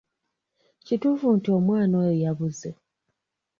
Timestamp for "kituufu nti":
0.85-1.49